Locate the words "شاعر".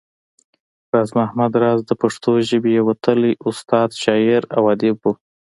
4.03-4.43